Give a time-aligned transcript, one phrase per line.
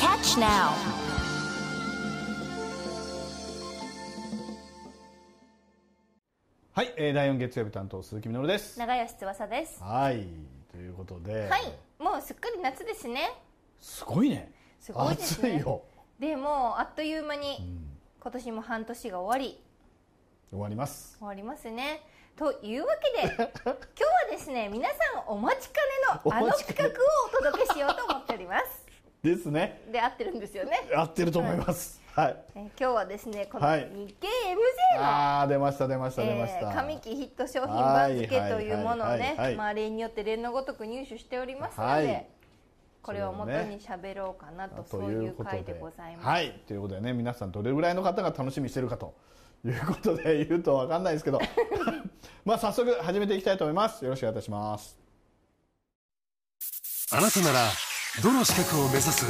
[0.00, 0.72] Catch Now.
[6.72, 8.78] はい、えー、第4月曜日担当鈴木みのるです。
[8.78, 9.82] 長吉翼です。
[9.82, 10.26] はい
[10.72, 11.50] ということで。
[11.50, 11.62] はい
[11.98, 13.30] もうすっかり夏ですね。
[13.78, 14.50] すごいね。
[14.80, 15.56] すごいですね。
[15.56, 15.82] 暑いよ。
[16.18, 17.58] でもうあっという間に
[18.22, 19.60] 今年も半年が終わり。
[20.50, 21.18] 終わります。
[21.18, 22.00] 終わりますね。
[22.36, 23.74] というわけで 今日は
[24.30, 26.90] ですね皆さんお待ちかねのあの企画を
[27.26, 28.79] お届けしようと思っております
[29.22, 29.82] ですね。
[29.92, 32.00] で合ってるんですよね、合ってると思います。
[32.14, 33.88] はい、えー今日はですねこのはい。
[33.94, 42.26] 日経 MJ の、ああ出ました出ました出ましえた、ー上期ヒット商品番付というものをねまあ例によって例のごとく入手しておりますので、はい。
[43.02, 46.26] これを元に喋ろうかなとそういう回でございます。
[46.26, 46.60] はい。
[46.66, 49.14] ということでね皆さんどれぐらいの方が楽しみにしてるかと
[49.64, 51.40] いうことで言うと分かんないですけど。
[52.44, 54.04] まあ早速始めていきたいと思います。
[54.04, 54.98] よろしくお願いいたします。
[57.12, 57.89] あなたなら
[58.22, 59.24] どの資格を目指す？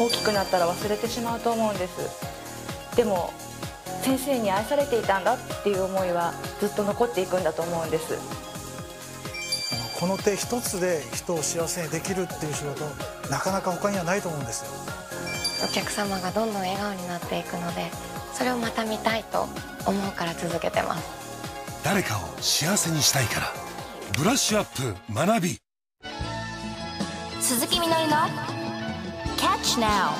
[0.00, 2.96] 大きくなったら忘れてしまうと思うんです。
[2.96, 3.32] でも
[4.02, 8.18] 先生に愛されていたんだっていう思いはずっと残っていくんだと思うんです。
[10.00, 12.84] この手一つで人を幸せにできるっていう仕事
[13.30, 14.70] なかなか他にはないと思うんですよ。
[15.68, 17.90] お客様がどんどん笑顔になっていくので
[18.32, 19.48] それをまた見たいと
[19.86, 21.82] 思うから続けてます。
[21.84, 23.52] 誰かを幸せにしたいから。
[24.16, 25.58] ブラッシュアップ学び
[27.48, 28.16] 鈴木みのりの
[29.38, 30.12] Catch Now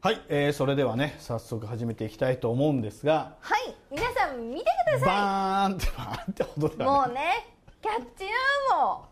[0.00, 3.36] はい、えー、それではね早速始めていきたいと思うんですが。
[3.40, 6.78] はい、皆さん見てくださバーンってバーンって音い。
[6.78, 7.46] でもうね、
[7.82, 8.24] キャッチ
[8.70, 9.04] ナウも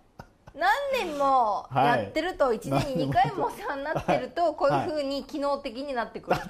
[0.55, 0.71] 何
[1.07, 6.43] 年もやってると、一年に2回もお世話になってると、こういうふうに機能的になってくると。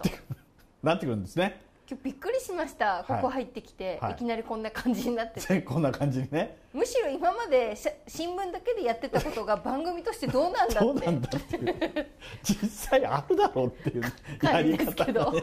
[0.84, 3.04] なってくるんですね今日びっくりしました。
[3.06, 4.12] ここ入ってきて、はい。
[4.12, 5.60] いきなりこんな感じになってて。
[5.60, 6.56] こんな感じにね。
[6.72, 10.80] むしろ今までし新聞だけでやってたことが番組としてどうなんだって。
[10.80, 11.56] どうなんだって。
[11.56, 12.06] いう
[12.42, 14.02] 実際あるだろうっていう
[14.42, 15.42] やり方がね。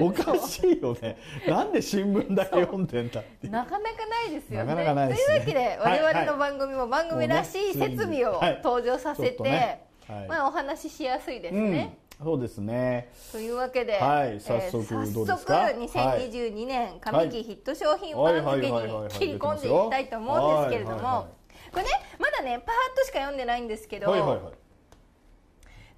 [0.00, 1.16] おかしいよね。
[1.46, 4.66] なんで新聞だけ読んでんだってなかなかないですよね。
[4.66, 5.26] なかなかないですね。
[5.26, 6.02] というわけではい。
[6.02, 8.60] 我々の番組も番組らしい設備をはい。
[8.64, 9.86] 登場させちょっとてね。
[10.08, 10.28] はい。
[10.28, 11.70] まあお話ししやすいですうん。
[11.70, 11.98] ね。
[12.22, 13.10] そうですね。
[13.32, 15.68] というわけで、はい早速えーどうですか？
[15.68, 21.26] 早速2022年上期ヒット商品番付に切り込んでいきたいと思うんですけれども。
[21.72, 24.42] これねまだねパーッとしか読んでないんですけど、はいはいはい。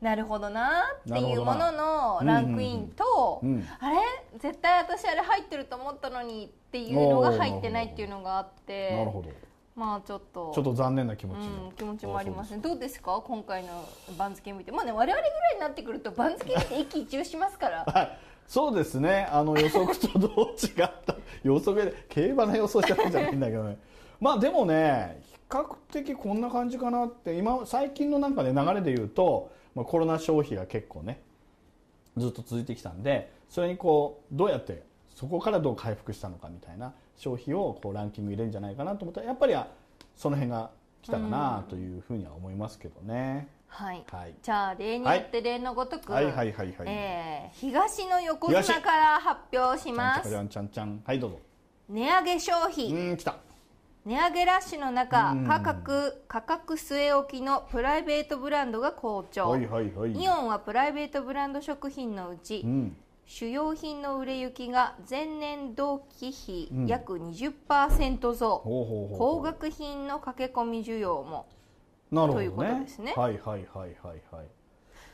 [0.01, 3.69] なるほどなっていうもののランクインと、うんうんうん。
[3.79, 3.99] あれ？
[4.39, 8.93] 絶対私あれ入ってると思ったのにっていうのが入ってないっていうのがあって。
[8.93, 9.29] なるほど
[9.77, 10.53] まあちょっと。
[10.55, 12.59] ちょっと残念な気持ちうん、も気持ちもありますね。
[12.63, 13.21] どうですか？
[13.25, 13.85] 今回の
[14.17, 14.73] 番付見て。
[14.73, 17.85] まあね我々ぐらいになってくると番付見て一喜一憂しますから。
[17.93, 19.29] はい、そうですね。
[19.31, 21.17] あの予測とどう違った。
[21.45, 23.79] 予測で競馬の予想してるんじゃないんだけどね。
[24.19, 27.37] まあでもね比較的こんな感じかなって。
[27.37, 31.21] 今最近のなんかね流れで言うと、まあ、コロナ消費が結構ね
[32.17, 34.83] ずっと続いてきたんでそれにこうどうやって
[35.15, 39.55] そこからどう回復したのかみたいな消費をこうランキング入れるんじゃないかなと思ったらやっぱり
[40.17, 40.71] その辺が
[41.03, 43.49] 来たかなというふうには思いますけどね。
[43.69, 44.35] はい、はい。
[44.43, 46.25] じゃあ例によって例のごとく、はい。
[46.27, 46.35] はい。
[46.35, 46.53] はい。
[46.53, 46.75] はい。
[46.87, 50.31] えー東の横綱から発表します。
[50.31, 51.41] ちゃんちゃんちゃんはいどうぞ。
[51.89, 52.89] 値上げ消う費。
[52.91, 53.37] ーん来た。
[54.05, 55.47] 値上げラッシュの中うん。
[55.47, 60.13] 価格価格据え置きのプライベートブランドが好調、はいはいはい。
[60.13, 62.97] イオンはプライベートブランド食品のうち、うん。
[63.27, 71.47] 主要品の売れ行きが前年同期比うん約20%増、ほうほうほうほう高額品の駆け込み需要も
[72.13, 72.39] なるほどね。
[72.39, 74.47] ということですねはいはいはいはいはい。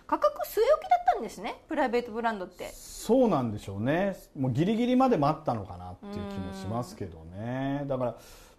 [0.07, 4.15] 価格据え置きだったんですねプライベートブランドってそうなんでしょうね。
[4.39, 7.85] もうギリギリまで待ったのかなっていう気もしますけどね。
[7.87, 8.17] だから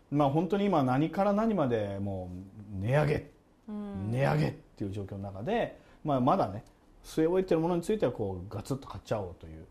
[0.10, 2.32] まあ本当に今何から何までも
[2.80, 3.32] う値上げ、
[3.68, 6.64] 値上げっていう状況の中で、まあまだね
[7.04, 9.66] 据え置いてるものについてはこうガツッと買っちゃおうという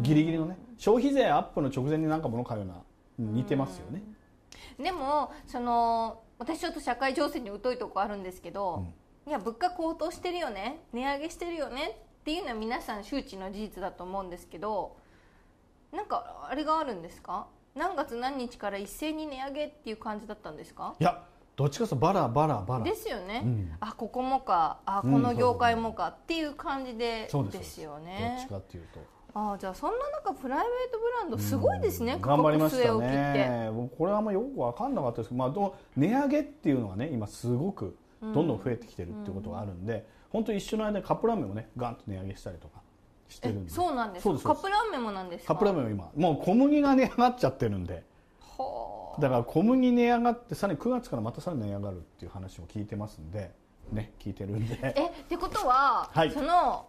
[0.00, 4.02] ギリギリのね消費税アップの直前になんか物買うような似てますよね。
[4.78, 8.86] でもその私ちょっと社会情勢に疎いとこあるんですけど、
[9.26, 14.96] いや物価高騰してるよね値上げしてるよねっていうのは皆さん周知の事実だと思うんですけど
[15.92, 17.46] なんかあれがあるんですか？
[17.74, 20.94] 何月何日から一斉に値上げっていう感じだったんですか？
[21.00, 21.24] いや
[21.58, 22.84] どっちかとバラバラバラ。
[22.84, 23.72] ですよね、うん。
[23.80, 24.78] あここもか。
[24.86, 25.22] あこうん。
[25.22, 26.08] の業界もか。
[26.08, 29.00] っていう感じで、そうですよどっねちかっていうと。
[29.34, 33.70] あじゃあそんな中プライベートブランドすごいですね、価頑張り格ましたね。
[33.74, 42.80] 僕これはあんまよく分かんなかったですけど、まあ、どう値上げっていうのがね今すごくどんどん増えてきてるっていうことがあるんで、本当一緒の間にカップラーメンもねガンと値上げしたりとか
[43.28, 43.72] してるんで。
[43.72, 44.22] えそうなんです。
[44.22, 45.54] カップラーメンもなんですか？
[45.54, 48.04] カップラーメンは今もう小麦が値上がっちゃってるんで。
[48.40, 48.87] はあ
[49.18, 53.52] だから小麦値上がってさらに9月からまたさらに値上がるっていう話も聞いてますんで
[53.92, 54.78] ね聞いてるんで。
[54.82, 56.30] えってことは、はい。
[56.30, 56.86] その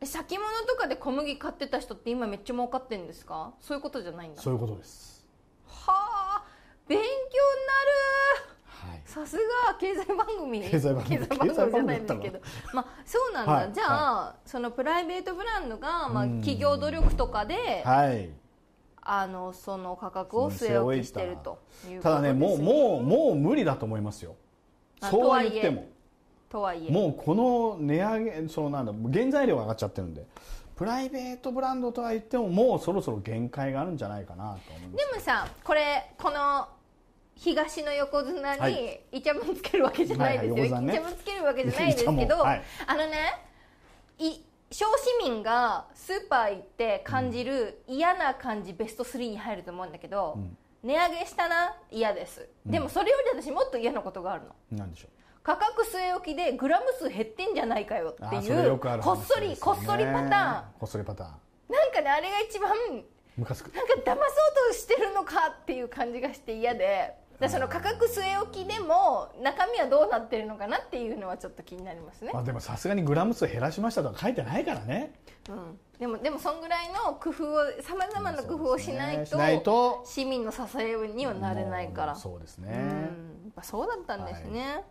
[0.00, 3.52] え先物とかで小麦買ってた人って今めっちゃ儲かってるんですか？
[3.60, 4.42] そういうことじゃないんだ。
[4.42, 5.26] そういうことです。
[5.66, 6.44] はあ
[6.86, 8.92] 勉強になる。
[8.92, 9.02] はい。
[9.04, 10.62] さすが経済番組。
[10.62, 11.18] 経済番組。
[11.18, 12.38] 経済番組じゃないですけど。
[12.38, 12.42] 経
[12.72, 13.72] まあそうなんだ、はい。
[13.72, 16.40] じゃあ、そのプライベートブランドが、まあ、うん。
[16.40, 18.30] 企業努力とかで、はい
[19.10, 21.58] あのその価格を据え置きしてると
[21.90, 24.36] いうただねもうもうもう無理だと思いますよ。
[25.00, 25.86] あそうは言っても。
[26.50, 30.26] とはいえもうこの値上げそのなんだ原材料が上がっちゃってるんで。
[30.76, 35.06] プライベートブランドとは言ってももうそろそろ限界があるんじゃないかなと思います。
[35.10, 36.68] でもさこれこの
[37.34, 40.92] 東の横綱はにイチャモンつけるわけじゃないですよ、はいはい横綱ね。
[40.92, 42.62] イチャモンつけるわけじゃないですけど、 はい。
[42.86, 43.16] あのね
[44.18, 50.56] い小市民がスーパー行って感じる嫌な感じベスト3に入ると思うんだけど、ん。
[50.82, 54.78] 値上げしたな嫌です、でもそれより私もっと嫌なことがあるの。
[54.78, 55.08] なんでしょ
[55.42, 60.30] 価格据え置きでグラム数減ってんじゃないかよっていうこっそり、こっそりパターン。
[60.30, 61.30] なんこっそりパターン。
[61.98, 62.72] かねあれが一番
[63.36, 63.72] ムカつく。
[63.74, 75.12] なんか騙そうとしてるのかっていう感じがして嫌でだからその価格据え置きでも中身はどうなってるのかなっていうのはちょっと気になりますね、まあでもさすがにグラム数減らしましたとは書いてないからね。
[75.48, 82.16] うん、でもでもそんぐらいの工夫をさまざまな工夫をしないとしないと市民の支えにはなれないから。
[82.16, 82.70] そうですね。
[82.70, 82.76] うん。
[82.76, 84.82] やっぱそうだったんですね。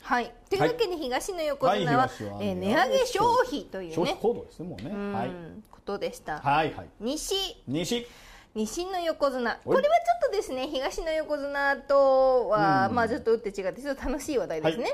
[0.00, 2.08] はい、というわけで東の横綱は,、はい。
[2.08, 3.94] 東はえー値上げ消費というね。
[3.94, 4.90] 消費行動ですねもうね。
[4.90, 5.12] うん。
[5.12, 5.30] はい。
[5.70, 6.88] ことでした、はいはい。
[7.00, 7.34] 西。
[7.66, 8.06] 西。
[8.54, 9.60] 西の横綱。
[9.64, 10.68] これはちょっとですね。
[10.68, 12.94] 東の横綱とは、うん。
[12.94, 14.86] まあちょっと打って違ってちょっと楽しい話題ですね、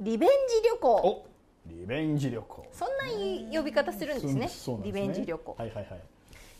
[0.00, 0.34] リベンジ
[0.68, 0.94] 旅行。
[0.96, 1.26] お
[1.66, 2.66] リベンジ旅行。
[2.72, 4.48] そんな呼び方するんですね。
[4.48, 6.00] そうなんですリベンジ旅行、はいはいはい。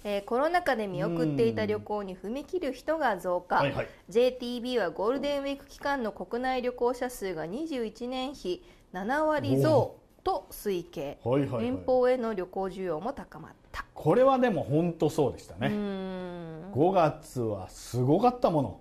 [0.04, 3.88] えーコロナ禍で見送っていた旅行に踏み切る人が増加、はいはい。
[4.10, 11.66] JTB はゴールデンウィーク期間の国内旅行者数が21年比7割増と推計、はいはいはい。
[11.66, 13.84] 遠方への旅行需要も高まった。
[13.94, 15.68] これはでも本当そうでしたね。
[15.68, 16.72] うーん。
[16.72, 18.80] 5月はすごかったもの。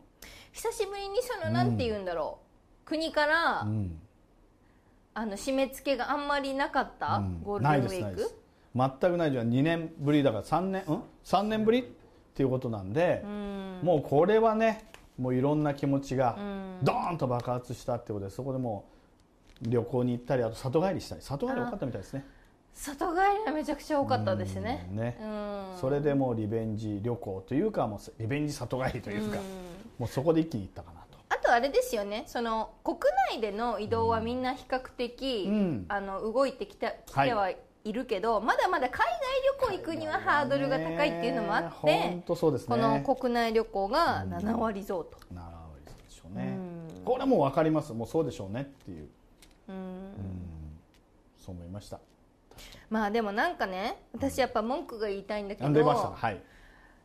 [0.51, 2.39] 久しぶりにそのなんて言うんだろ
[2.83, 4.00] う、国から、うん。
[5.15, 7.41] あの締め付けがあんまりなかった、うん。
[7.44, 8.31] ゴールデンウィーク？
[8.75, 11.83] 全くないじゃん2年ぶりだから3年うん？3年ぶりっ
[12.35, 13.80] ていうことなんでうん。
[13.83, 14.85] もうこれはね
[15.18, 16.80] もういろんな気持ちがん。
[16.83, 18.85] ドーンと爆発したってことでそこでも
[19.65, 21.21] う旅行に行ったりあと里帰りしたり。
[21.21, 22.25] 里帰り多かったみたいですね
[22.79, 24.87] 外帰りがめちゃくちゃ多かったですね。
[24.89, 25.17] うんね。
[25.21, 25.25] う
[25.75, 25.77] ん。
[25.79, 29.37] それでもうリベンジ旅行というかもうリベンジ里帰りというか
[29.97, 31.19] もうそこで一気に行ったかなと。
[31.27, 32.23] あとあれですよね。
[32.25, 32.97] その国
[33.31, 35.85] 内での移動はみんな比較的、うん。
[35.89, 37.27] あの動いてきたきはい。
[37.27, 37.51] ては
[37.83, 42.67] いるけど、まだまだ海外旅行行くにはハードルが高いっていうのもあって、本当そうですね。
[42.67, 46.57] この国内旅行が7割増と、7割でしょうね。
[46.97, 47.04] うん。
[47.04, 47.94] これはもう分かります。
[47.94, 49.09] もうそうでしょうねっていう。
[49.69, 50.13] うん。
[51.37, 51.99] そう思いました
[52.89, 56.07] まあでもなんかね私やっぱ文句が言いたいんだけあ出ました？
[56.09, 56.41] どはい。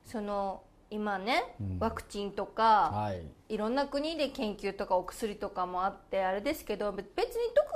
[0.05, 1.79] その今ね、うん。
[1.79, 3.55] ワクチンとか、はい。
[3.55, 7.15] いろんな国で研究とかお薬とかもあってあれですけど別に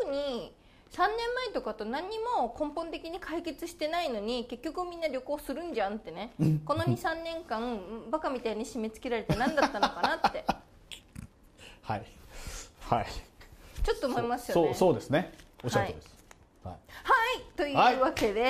[0.00, 0.54] 特に
[0.92, 6.32] 3年前とかと何にも根本的に解決してないのに結局みんな旅行するんじゃんってね。
[6.64, 7.78] この23年間
[8.10, 10.44] バカみたいに締め付けられて何だったのかなって。
[11.82, 12.02] はい。
[12.80, 13.06] はい。
[13.82, 14.68] ちょっと思いますよね。
[14.68, 15.32] そうそうですね。
[15.62, 16.08] おっしゃるとりです。
[16.10, 16.17] はい
[16.70, 16.76] は
[17.38, 17.56] い。
[17.56, 18.40] というわけで、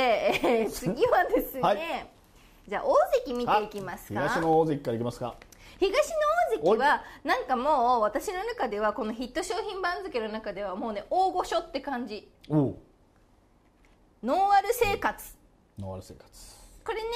[0.45, 1.79] えー次はですね、はい。
[2.67, 2.95] じゃあ大
[3.25, 4.21] 関見ていきますか。
[4.21, 5.35] 東の大関からいきますか。
[5.79, 6.17] 東の
[6.75, 12.29] 大関はなんかもう私の中ではこのヒット商品番付の中ではもうね大御所って感じ。
[12.49, 12.75] ノ
[14.23, 15.37] ンアル生活。
[15.79, 16.29] ノンアル生活。
[16.85, 17.09] これね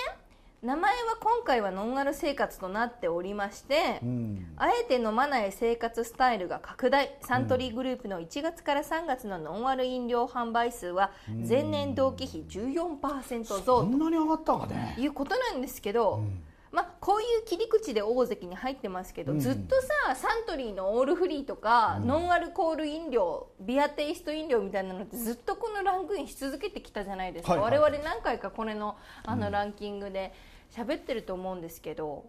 [0.62, 4.47] 名前は今回はノンアル生活となっておりまして、うん。
[4.57, 7.16] あえて飲まない生活スタイルが拡大。
[7.23, 14.92] サントリーグループの1月から3月のノンアル飲料販売数は前年同期比14%増そんなに上がったかね。
[14.95, 16.23] ということなんですけど、
[16.71, 19.40] まあ、こういう切り口で大関に入ってますけど、うん。
[19.40, 19.75] ずっと
[20.07, 27.81] さサントリーのオールフリーとか、ノンアルコール飲料ビアテイスト飲料みたいなのってずっとこのランクインし続けてきたじゃないですか、はいはい。
[27.81, 30.33] 我々何回かこれのあのランキングで
[30.75, 32.25] 喋ってると思うんですけど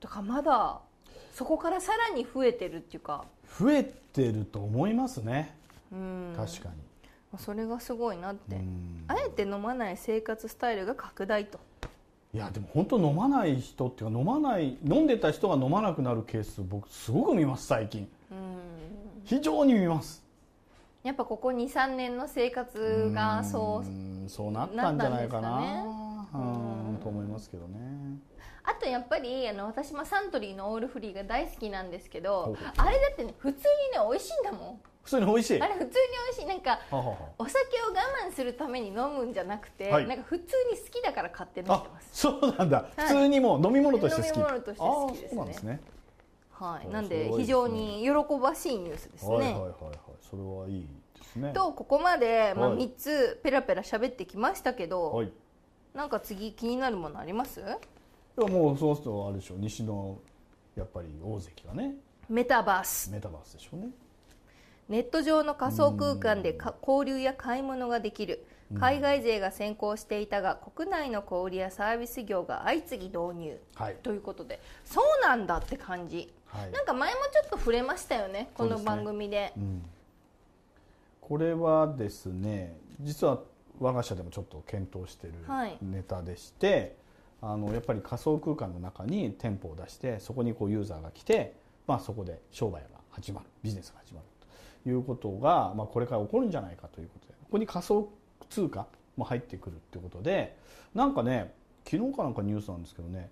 [0.00, 0.80] だからまだ
[1.34, 3.24] そこからさらに増えてるっていうか。
[3.58, 5.56] 増えてると思いますね。
[5.92, 6.34] うん。
[6.36, 7.38] 確かに。
[7.38, 8.56] それがすごいなって。
[8.56, 9.04] うん。
[9.08, 11.58] あえて飲まない生活スタイルが拡大と。
[12.32, 18.08] いやでも本当飲まない人っていうか飲まない飲んでた人が飲まなくなるケース僕すごく見ます最近。
[18.30, 18.58] うん。
[19.24, 20.22] 非常に見ます。
[21.02, 25.60] やっぱここ23年の生活がそううんそうなったんじゃないかな。
[25.60, 25.84] ね。
[26.34, 26.69] うん
[27.00, 27.78] と思いますけどね。
[28.62, 33.64] あとやっぱりあの私もサントリーのオールフリーが大好きなんですけどあれだってね普通に
[33.98, 34.80] ね美味しいんだもん。
[35.02, 35.62] 普通に美味しい？
[35.62, 35.98] あれ普通に美
[36.30, 36.46] 味しい。
[36.46, 36.78] なんか
[37.38, 40.06] お酒を我慢するために飲むんじゃなくて、はい。
[40.06, 42.08] なんか普通に好きだから買って飲んであます。
[42.12, 42.92] そうなんだ、はい。
[42.96, 44.36] 普通にもう飲み物として好き。
[44.36, 45.32] 飲み物として好きですね。
[45.32, 45.80] あーそうなんですね。
[46.52, 49.70] はい、あなんで非常に喜ばしいニュースですね、はいはいはいはい。
[50.20, 50.86] それはいい
[51.18, 51.52] ですね。
[51.54, 52.78] とここまで、まあ、はい。
[52.86, 55.32] 3つペラペラ喋ってきましたけど、はいい
[55.94, 57.60] なんか次気になるものあります？
[57.60, 57.78] や
[58.36, 60.18] もうそうするとあれでしょう西の
[60.76, 61.94] やっぱり大関がね。
[62.28, 63.10] メタバース。
[63.10, 63.88] メタバースでしょうね。
[64.88, 68.46] ネット上の仮想空間でか交流や買い物ができる。
[68.78, 73.60] 海外勢が先行していたが国内の小売やサービス業が相次ぎ導入。
[73.74, 73.96] はい。
[74.02, 74.60] ということで。
[74.84, 76.32] そうなんだって感じ。
[76.46, 76.70] はい。
[76.70, 78.50] なんか前もちょっと触れましたよね。
[78.54, 79.52] この番組で。
[79.56, 79.82] うん。
[81.20, 83.40] これはですね実は
[83.80, 85.76] 我が社でもちょっと検討しているはい。
[85.82, 86.96] ネタでして、
[87.42, 91.54] あのやっぱり仮想空間の中に店舗を出してそこにこうユーザーが来て、
[91.86, 94.26] まあ、そこで商売が始まるビジネスが始まる
[94.84, 98.10] ということが、まあ、これから起こるんじゃないかということでここに仮想
[98.50, 100.56] 通貨も入ってくるっていうことで
[100.94, 101.52] なんかね
[101.84, 103.30] 昨日かなんかニュースなんですけどね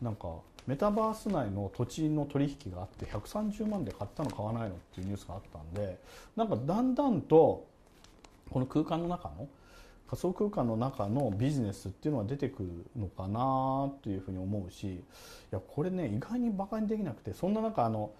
[0.00, 0.28] なんか
[0.66, 5.98] メタバース内の土地の取引があって130万で買ったの買わないのっていうニュースがあったんで
[6.36, 7.66] なんかだんだんと
[8.50, 9.48] この空間の中の
[10.10, 15.02] 仮想空間の中のビジネスっていうのは出てくるのかなというふうに思うしい
[15.52, 18.10] やこれね意外にバカにできなくてそんな中あの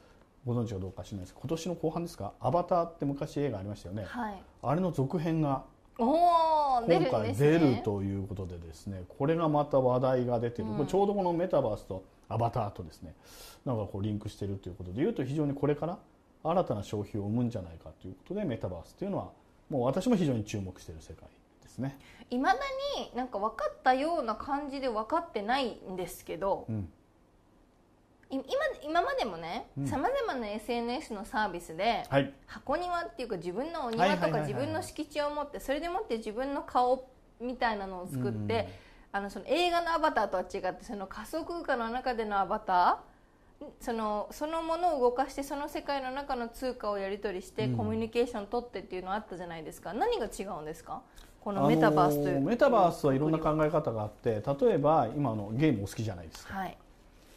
[0.47, 4.43] ご存知かどうか知らないですけど今年の後半ですか「アバター」って昔映画ありましたよね、はい。
[4.63, 5.65] あれの続編が
[5.99, 10.77] 今回出るということでですねこれがまた話題が出てる、うん。
[10.77, 13.17] これちょうどこのメタバースとアバターとですね
[13.67, 15.99] なんかこうリンクしてるということでいうと非常にこれから
[16.45, 19.31] 新たな消費を生むんじゃないかということでメタバースというのは
[19.69, 21.29] もう私も非常に注目している世界
[21.71, 21.99] ですね。
[22.31, 22.59] いまだ
[22.99, 26.89] になんか分かったような感じで分かってないんですけどうん。
[28.31, 28.45] い今
[28.85, 29.87] 今までもねうん。
[29.87, 32.33] さまざまな SNS のサービスではい。
[32.47, 37.09] 箱庭っていうか自分のおはい庭とか自分の敷地を持ってそれでもって自分の顔
[37.41, 38.69] みたいなのを作って、
[39.13, 47.77] あのその映画のアバターとは違ってその仮想空間の中でのアバターそのそのものを動かしてその世界の中の通貨をやり取りして、うん。
[47.79, 49.95] コミュニケーション取ってっていうのあったじゃないですか。
[49.95, 51.03] 何が違うんですか？
[51.41, 52.23] このメタバース。
[52.23, 56.59] という、あのメタバースはいろんな考え方があって例えば今のゲームお好きじゃないですか。
[56.59, 56.77] はい。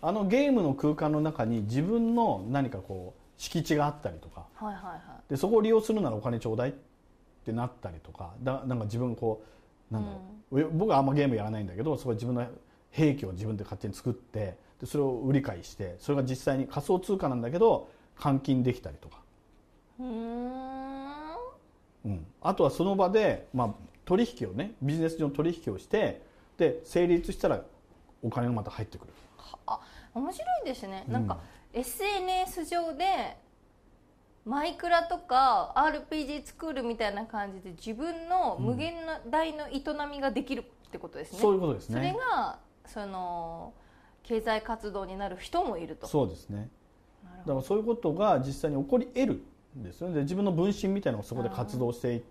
[0.02, 4.46] あのゲームの空間の中に自分の何かこう敷地があったりとか。
[4.56, 5.00] はいはいはい。
[5.30, 6.74] でそこを利用するならお金ちょうだいっ
[7.46, 8.32] てなったりとか。
[8.42, 9.42] だなんか自分こ
[9.92, 12.46] うなんだろう、僕はあんまゲームやらないんだけどそこで自分の
[12.92, 19.18] 兵器を自分で勝手に作ってでそれを売り買いしてそれが実際に仮想通貨なんだけど換金できたりとか、
[20.00, 20.74] うーん。
[22.06, 23.74] うん、あとはその場で、まあ、
[24.06, 26.22] 取引をねビジネス上の取引をして
[26.58, 27.62] で成立したら
[28.22, 29.14] お金がまた入ってくる。
[29.66, 29.80] あ
[30.14, 31.14] 面白いですね、うん。
[31.14, 31.40] なんか
[31.74, 33.38] SNS 上で
[34.46, 38.96] マイクラとか RPG スクールみたいな感じで自分の無限
[39.30, 39.82] 大の営
[40.12, 43.74] みができるってことですね、そういうことですそれねがその
[44.24, 46.08] 経済活動になる人もいると。
[46.08, 46.70] そうですね。
[47.46, 49.44] だからそういうことが実際に起こり得る
[49.78, 50.16] んですよね。
[50.16, 52.22] で自分の分身みたいなのをそこで活動してい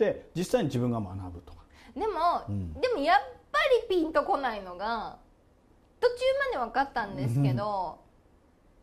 [0.00, 1.60] ってで実際に自分が学ぶとか。
[1.94, 2.06] でも、
[2.48, 2.72] うん。
[2.80, 3.16] でもやっ
[3.52, 5.18] ぱりピンとこないのが
[6.00, 6.14] 途中
[6.54, 7.98] まで分かったんですけど、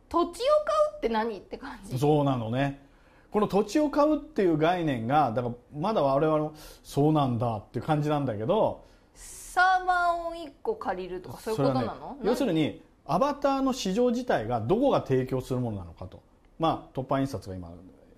[0.08, 1.98] 土地を買うって何って感じ。
[1.98, 2.86] そうなのね。
[3.32, 12.12] この土地を買うっていう概念がだからまだ我々もそうなんだっていう感じなんだけどサーバーを1個借りるとかそういうことなの？
[12.14, 16.22] ね、要するにアバターの市場自体がどこが提供するものなのかと。
[16.58, 17.70] まあ突破印刷が今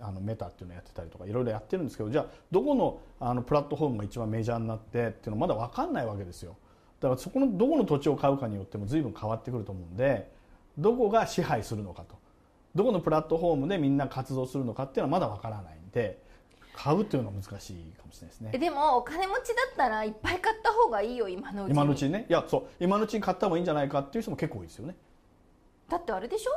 [0.01, 6.55] あのメタっていうのをやってたりとかいろいろやってるんですけどじゃあどこのあのプラットフォームが一番メジャーになってっていうのまだ分かんないわけですよ。
[6.99, 10.29] だからそこのどこの土地を買うかによっても随分変わってくると思うんで
[10.77, 12.15] どこが支配するのかと。
[12.75, 16.21] どこのプラットフォームでみんな活動するのかっていうのはまだ分からないんで
[16.73, 18.51] 買うっていうのは難しいかもしれないですね。
[18.53, 21.73] えでもお金持ちだったらいっぱい買った方がいいよ今のうちに。
[21.73, 22.25] 今のうちにね。
[22.29, 22.63] いやそう。
[22.79, 24.95] 今のうちに買った方がいいんじゃないかっていう人も結構多いですよね。
[25.89, 26.51] だってあれでしょ？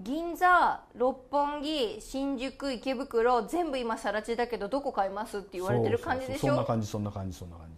[0.00, 6.54] 銀座六本木新宿池袋全部今更地だけどどこ買いますって言われてる感じでしょ？
[6.54, 7.74] そうそうそうそんな感じそんな感じそんな感じ。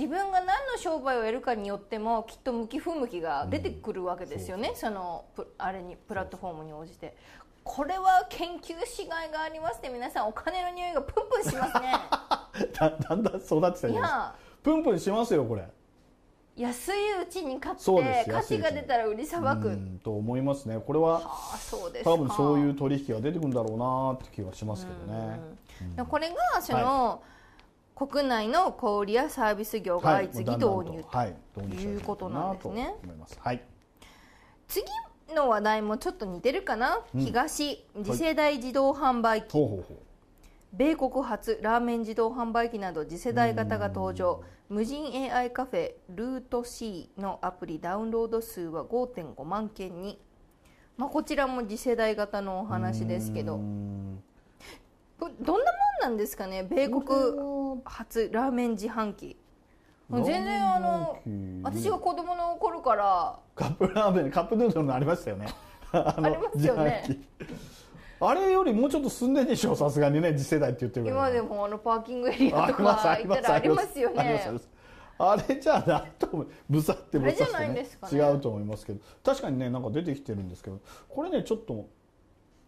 [0.00, 7.16] 自分が何の商売をやるかによってもきっと向き不向きが出てくるわけですよね、そのプあれにプラットフォームに応じて。
[7.62, 11.92] これは研究しがいがありますね皆さんお金の匂いがプンプンしますね。
[12.72, 14.34] だ だんだん育ってたじゃないですかいや。
[14.62, 15.66] プンプンしますよこれ
[16.60, 19.68] 安いうちに買って価値が出たら売りさばく。
[19.68, 20.78] うんと思いますね。
[20.86, 22.12] これはあそうですか。
[22.12, 25.40] 多分そういう取引が出てくるんだろうなって気がしますけどね。
[25.96, 27.22] でこれがその、
[27.94, 31.34] 国内の小売やサービス業が相次ぎ導入と、はい。
[31.56, 32.68] 導入されてるいうことなんです。
[32.68, 33.62] ねと思いますはい。
[34.68, 34.86] 次
[35.34, 37.84] の話題もちょっと似てるかな、東。
[38.02, 40.09] 次世代自動販売機、ほうほうほう
[40.72, 44.42] 米国初ラーメン自動販売機など次世代型が登場。
[44.68, 50.20] 無人 AI カフェルート C のアプリダウンロード数は5.5万件に、
[50.96, 53.58] まあ、こちらも次世代型のお話ですけど。
[55.18, 55.64] どんなもん
[56.02, 56.62] なんですかね？
[56.62, 57.02] 米国
[57.84, 59.36] 初ラーメン自販機。
[60.08, 61.18] 全然あの
[61.62, 63.38] 私が子供の頃から。
[63.56, 65.48] カップラーメンカップヌードルのありましたよね。
[65.92, 67.04] ありますよね
[68.20, 74.60] あれよりもうちょっと進んでんでしょさすがにね次世代って言ってるから今でもあのパーキングエリアとありますかあります行ったらありますよね。
[75.22, 77.86] あれじゃないと思うぶさってぶさって、ね。
[78.10, 79.00] 違うと思いますけど。
[79.22, 80.80] 確かにねなんか出てきてるんですけど。
[81.08, 81.88] これねちょっと、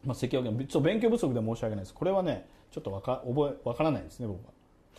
[0.05, 1.95] まあ、関脇のちょっと勉強不足で申し訳ないです。
[1.95, 4.53] これはねちょっとわか覚えわからないですね僕は。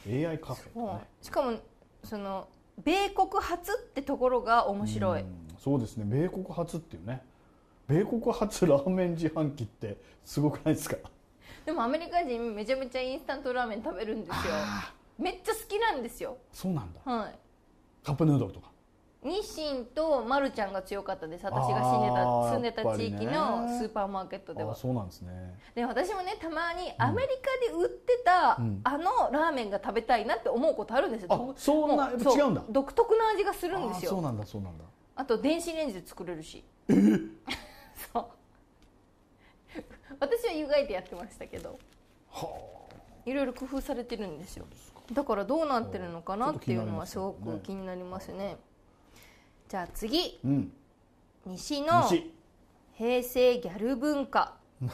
[0.07, 1.57] AI カフェ、もねうしかも
[2.03, 2.47] その
[2.83, 5.21] 米国初ってところが面白い。
[5.21, 6.03] うんそうですね。
[6.05, 7.23] 米国初っていうね
[7.87, 10.97] 米国初ラーメン自販機ってすごくないですか？
[11.65, 14.35] でもアメリカ人めちゃめちゃインスタントラーメン食べるんですよ。
[15.17, 16.37] めっちゃ好きなんですよ。
[16.51, 16.99] そうなんだ。
[17.03, 17.35] はい。
[18.03, 18.71] カップヌードルとか？
[19.23, 21.45] 日清とマルちゃんが強かったです。
[21.45, 24.73] 私が住んであたー住んでた地域のスーパーマーケットでは。
[24.73, 25.57] あそうなんですね。
[25.73, 28.81] で私もねたまにアメリカで売ってた、ん。
[28.83, 31.27] あのラーメンが食べたいなって思うことあるんですよ。
[31.31, 32.61] あそんな違うんだ。
[32.61, 34.11] そう独特な味がするんですよ。
[34.11, 34.83] あそうなんだそうなんだ。
[35.15, 36.63] あと電子レンジで作れるし。
[36.89, 36.99] そう
[40.23, 41.77] 私は湯がいてやってましたけど。
[43.25, 44.65] いろいろ工夫されてるんですよ。
[45.11, 48.57] だからどうなってるのかなっていうのはすごく気になりますね。
[49.69, 50.39] じゃあ次。
[50.43, 50.71] うん。
[51.45, 52.33] 西の西。
[52.95, 54.55] 平成ギャル文化。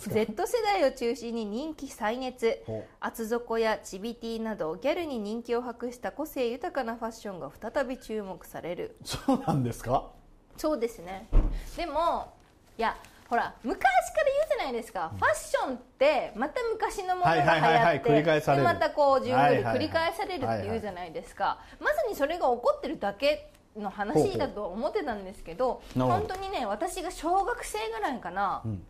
[0.00, 2.62] Z 世代を中心に人気再熱。
[2.66, 8.96] ほ厚底やチビティなどギャルに人気を博した個性豊かなファッションが再び注目される。
[9.04, 10.10] そうなんですか？
[10.56, 11.28] そうですね。
[11.76, 12.32] でも
[12.76, 12.96] いや
[13.28, 13.92] ほら昔から
[14.24, 19.76] 言うじゃないですか、ファッションってまた昔のものが流はいはいはいはい行ってまたこう順繰りはいはいはい。
[19.76, 28.80] 繰り返されるっていうじゃないですか、まさにそれが起こってるだけの話だと思ってたんですけど本当にね私が小学生ぐらいかなん。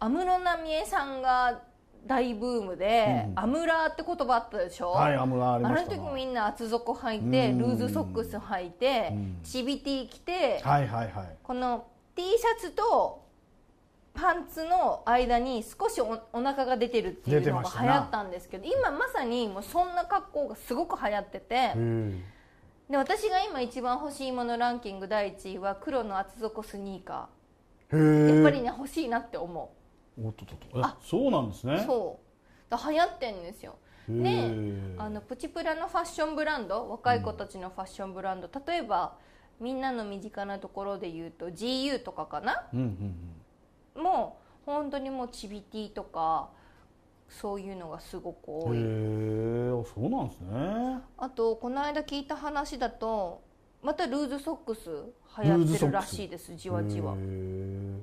[0.00, 1.60] 安室奈美恵さんが
[2.06, 7.58] 大ブームで「アムラー」って言葉あったでしょ、はいアムラーあの時みんな厚底履いてうん。
[7.58, 9.40] ルーズソックス履いてん。
[9.42, 11.36] チビティ着てはいはいはい。
[11.42, 13.23] この T シャツと
[14.14, 22.22] パンツの間に少しおお腹が出てるっていうのが流行ったんですけど今まさにもうそんな格好がすごく流行っててへえ。
[22.90, 27.28] で私が今一番欲しいものランキング第1位は黒の厚底スニーカ
[27.92, 29.72] へーやっぱりえね欲しいなって思
[30.22, 31.74] おっとっとあそうなんですね。
[31.74, 32.20] うそ
[32.70, 32.76] う。
[32.92, 33.76] 流行ってんですよ。
[34.08, 39.16] へでえあのプチプラのファッションブランド若い子たちのファッションブランド、例えば
[39.58, 42.66] みんなの身近なところで言うと GU とかかな？
[42.72, 43.33] うんうんうん
[43.94, 46.50] もう本当にもうチビティとか
[47.28, 51.00] そういうのがすごく多い、へえあそうなんですね。
[51.18, 53.42] あとこの間聞いた話だと
[53.82, 54.88] またルーズソックス
[55.42, 57.14] 流行ってるらしいですじわじわ。
[57.14, 58.00] へえ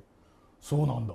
[0.60, 1.14] そうなんだ。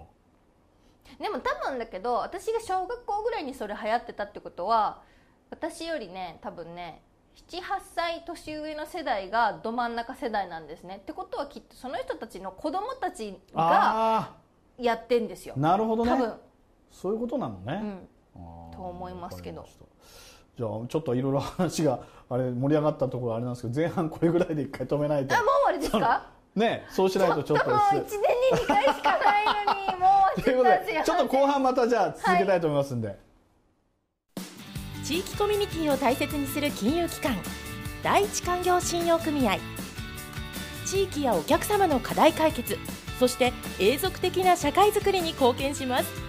[1.19, 5.01] でも多分だけど私が小学校ぐらいにそれ流行ってたってことは
[5.49, 7.01] 私よりね多分ね
[7.49, 7.61] 78
[7.95, 10.97] 歳年上の世代がど真ん中世代なんですね。
[10.97, 14.35] ってことはきっとその人たちの子供たちがあ
[14.77, 15.55] やってんですよ。
[15.57, 16.11] あなるほどね。
[16.11, 16.33] 多分。
[16.91, 18.71] そういうことなのね、うん。
[18.71, 19.65] と思いますけど。
[20.57, 25.35] じゃあちょっといろいろ話があれ盛り上がったところあれなんですけど前半これぐらいで一回止めないと。
[25.35, 26.25] あもう終わりですか？
[26.55, 28.07] ねそうしないとちょっともう1年に
[28.63, 33.19] 2回しかないのにもうということでちょっと後半またじゃあ続けたいと思いますんで、
[35.03, 37.35] 地域コミュニティを大切にする金融機関。
[38.01, 39.57] 第一勧業信用組合。
[40.85, 42.77] 地域やお客様の課題解決
[43.19, 46.27] そして永続的な社会づくりに貢献します。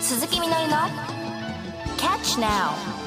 [0.00, 0.76] 鈴木みのりの
[1.96, 3.05] Catch Now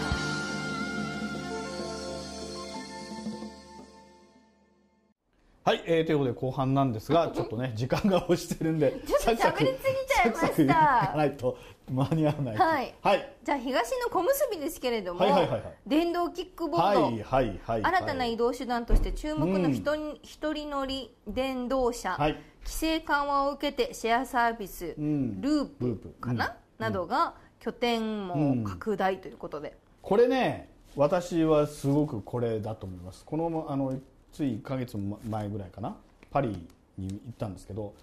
[5.70, 9.78] ははい、えー、ということで後半なんですが ちょっとね時間が押してるんでちょっと喋りすぎ
[10.08, 10.48] ちゃいました。
[10.48, 11.58] サクないと
[11.92, 12.96] 間に合わないはい。
[13.02, 13.34] はい。
[13.44, 15.74] じゃあ東の小結びですけれども、はいはいはいはい。
[15.86, 22.34] 電動キックボード、はいはいはい新たな移動手段として注目の一人,、一人乗り電動車、はい。
[22.64, 25.40] 規制緩和を受けてシェアサービス、ん。
[25.40, 26.10] ループループ。
[26.20, 26.84] かな、うん。
[26.84, 33.24] などが拠点も拡大ということで、これね私はすごくこれだと思います。
[33.24, 34.00] このあの
[34.32, 35.96] つい1か月前ぐらいかな。
[36.32, 36.50] パリ
[36.98, 37.94] に行ったんですけど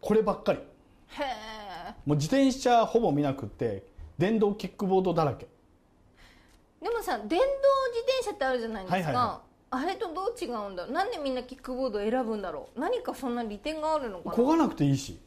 [0.00, 0.58] こればっかり。
[0.58, 0.62] へ
[1.22, 3.84] えもう自転車ほぼ見なくって
[4.18, 5.48] 電動キックボードだらけ。
[6.82, 7.40] でもさ電動自
[8.06, 9.40] 転車ってあるじゃないですか、はいはいは
[9.72, 12.80] あれとどう違うんだなんでみんなキックボードを選ぶんだろう。
[12.80, 14.34] 何かそんな利点があるのかな。
[14.34, 15.20] 漕がなくていいし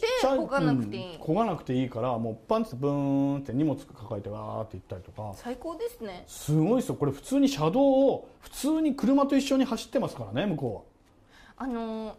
[0.00, 5.32] てちゃい漕がなくていい、うん漕がなくていいからもうパンツブーンって荷物抱えてわーって行ったりとか。
[5.34, 6.24] 最高ですね。
[6.26, 6.94] すごいですよ。
[6.96, 10.86] これ普通に車道を普通に車と一緒に走ってますからね向こ
[11.56, 12.14] あのー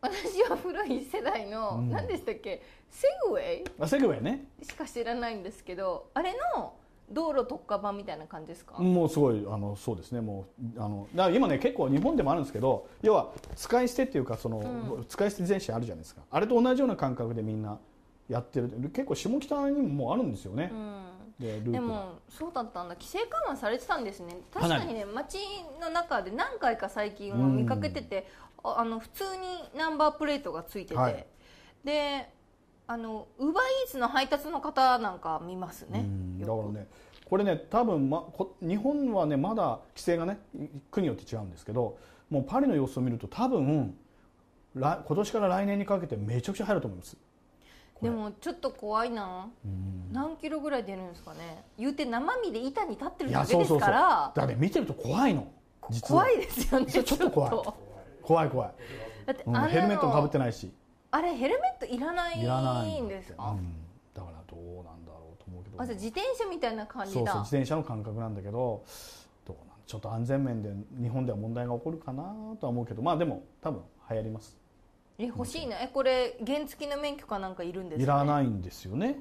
[0.00, 1.90] 私は古い世代の、うん。
[1.90, 2.62] 何でしたっけ？
[2.90, 4.48] セグウェイうはあセグウェイね。
[4.62, 6.74] しか知らないんですけどあれの
[7.10, 15.04] 道路特化版みたいな感じですか、もうすごいあのそうですねもうあのだ今ね結構日本でもあるんですけど要は使い捨てっていうかその、うん。
[15.08, 16.22] 使い捨て自転車あるじゃないですか。
[16.30, 17.78] あれと同じような感覚でみんな
[18.28, 18.70] やってる。
[18.92, 20.72] 結構下北にももうあるんですよね、
[21.38, 21.78] でループが。
[21.78, 22.94] でもそうだったんだ。
[22.94, 24.38] 規制緩和されてたんですね。
[24.52, 25.38] 確かにね街
[25.80, 28.26] の中で何回か最近は見かけてて、
[28.62, 31.26] ああの普通にナンバープレートがついてて、はい。
[31.84, 32.30] で
[32.86, 36.00] あのウーバーイーツの配達の方なんか見ますね。
[36.00, 36.86] うんだからね
[37.24, 40.38] これね多分、ま、こ日本はねまだ規制がね
[40.90, 41.96] 国によって違うんですけど
[42.28, 43.96] もうパリの様子を見ると多分
[44.74, 47.16] 来今年から来年にかけてめちゃくちゃ入ると思います。
[48.02, 49.48] でもちょっと怖いな。
[50.12, 51.64] 何キロぐらい出るんですかね。
[51.78, 54.32] 言うて生身で板に立ってるいだけですから。
[54.34, 55.46] だって見てると怖いの。
[56.02, 57.50] 怖いですよねちょっと怖い。
[57.50, 57.74] と。
[58.24, 58.74] 怖い怖い、うん
[59.26, 60.70] だってヘルメットもかぶってないし
[61.14, 63.72] あれヘルメットいらないいらないんですか、うん。
[64.12, 65.80] だからどうなんだろうと思うけど。
[65.80, 67.18] あじゃあ自転車みたいな感じだ。
[67.18, 68.82] そうそう自転車の感覚なんだけど
[69.46, 72.24] どうなんちょっと安全面で日本では問題が起こるかな
[72.60, 73.02] とは思うけど。
[73.02, 74.58] まあでも多分流行ります。
[75.16, 75.80] え欲しいな。
[75.80, 79.20] えこれ原付の免許かなんかいるんですか、ね、いらないんですよね。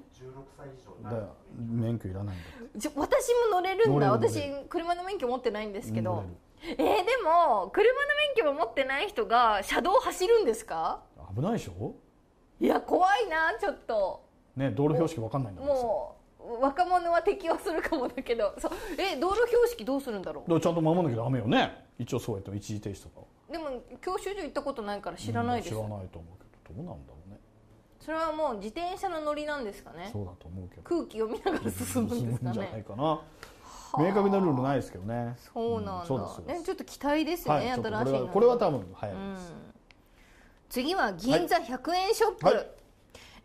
[1.04, 2.80] だから免許いらないんだって。
[2.80, 3.88] ちょ私も乗れるんだ。
[3.92, 6.24] 乗れる私車の免許持ってないんですけ乗ど
[6.66, 6.86] えーで
[7.24, 8.00] も車の
[8.36, 11.04] 免許も持ってない人が車道を走るんですか？
[11.36, 11.94] 危ないでしょ？
[12.60, 14.24] いや怖いなちょっと。
[14.56, 15.84] ね道路標識わかんないんだからさ。
[15.84, 18.54] もう若者は適用するかもだけど。
[18.60, 18.72] そう。
[18.98, 21.86] え道路標識どうするんだろだからちゃんと守らなきゃダメよね。
[21.98, 27.40] 一応そうやって一時停止とかうでも教習所行ったことないから知らないです、知らないと思うけどどうなんだろうね。
[28.00, 30.10] それはもう自転車の乗りなんですかね？
[30.12, 30.82] そうだと思うけど。
[30.84, 33.22] 空気を見ながら進むんですか進むんじゃないねかな。
[33.96, 35.36] 明確なルールないですけどね。
[35.54, 39.54] そうなんだ、そうですそうですね、ちょっと期待ですね、はい新しいこれは多分流行ります、
[40.74, 42.68] 次は銀座100円ショップ、はい。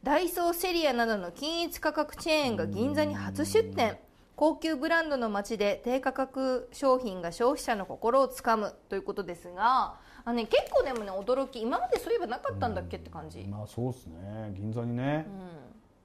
[0.02, 3.98] ダイソーセリアなどの均一価格チェーンが銀座に初出店。
[4.34, 11.60] 高級ブランドの街で低価格商品が消費者の心をつかむということですがあ、ね、結構でもね驚き。
[11.60, 14.52] 今までそういえばなかったんだっけって感じ、まあそうですね。
[14.54, 15.26] 銀座にね、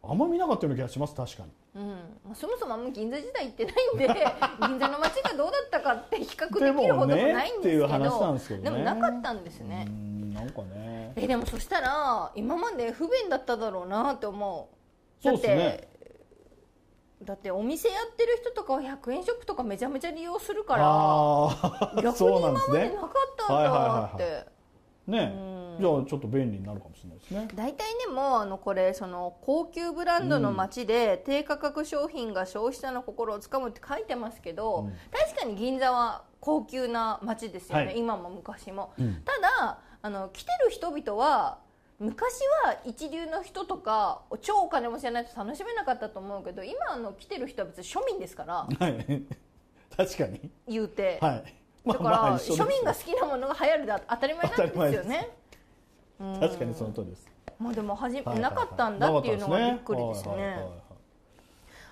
[0.06, 1.50] あんま見なかったような気がします確かに。
[1.76, 1.89] うん。
[2.26, 4.08] まあ、そもそもあんま銀座時代行ってないんで
[4.68, 11.13] 銀座の街がどうだったかって比較できるほどもないんですけどでもねっていう話なんですけどねでもなかったんですね、うんなんかね。
[11.16, 15.24] えでもそしたら今まで不便だっただろうなって思う。
[15.24, 15.94] そうだってですね。
[17.24, 24.46] だってお店やってる人とかは100円ショップとかめちゃめちゃ利用するから 逆そうに今まなんでなかったんだなって
[25.08, 25.34] ね
[25.80, 27.48] じゃあちょっと便利になるかもしれないですね。
[27.56, 37.98] 大体でもあのこれその高級ブランドの街で低価格商品が消費者の心をつかむって書いてますけど、確かに銀座は高級な街ですよね、はい。
[37.98, 39.22] 今も昔も、うん。
[39.24, 41.60] ただあの来てる人々は
[42.00, 48.68] 昔は一流の人とか超お金持ちじゃないと楽しめなかったと思うけど今あの来てる人は別に庶民ですから。
[48.80, 49.24] はい。
[49.96, 50.50] 確かに。
[50.68, 51.54] 言うて、はい。
[51.86, 55.30] だから、庶民が好きなものが流行るで当たり前なんですよね。
[55.38, 55.42] うん
[56.40, 57.28] 確かにその通りです。
[57.60, 60.58] まあでもはじ、はいなかったんだっていうのがびっくりですね。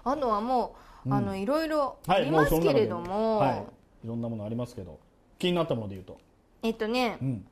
[0.03, 1.13] あとはもう、うん。
[1.13, 3.63] あのいろいろあはいりますけれども、はい。
[4.03, 4.99] いろんなものありますけど。
[5.37, 6.17] 気になったもので言うと。
[6.63, 7.47] えっとね、うん。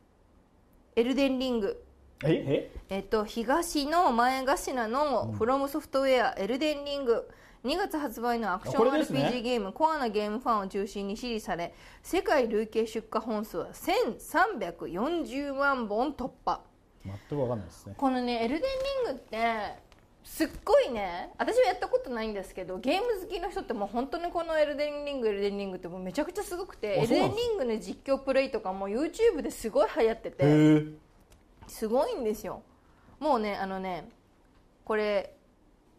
[0.95, 1.83] エルデンリング。
[2.23, 2.69] え？
[2.89, 2.99] え？
[2.99, 7.29] っと、東の前頭のフロムソフトウェア、エルデンリング。
[7.65, 16.61] 2月発売のアクション RPG ゲーム、コアなゲームファンを中心に支持され世界累計出荷本数は1340万本突破
[17.05, 17.93] 全く分かんないですね。
[17.97, 18.59] このねエルデン
[19.07, 19.89] リングって
[20.23, 30.83] すっごいね私はやったことないんですけどゲーム好きの人ってもう本当にこのエルデンリングエルデンリングってもうめちゃくちゃすごくてエルデンリングの実況プレイとかも YouTube ですごい流行ってて
[31.67, 32.61] すごいんですよ。
[33.19, 34.09] もうねあのね
[34.83, 35.33] これ